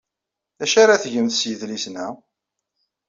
[0.59, 2.07] D acu ara tgemt s yidlisen-a?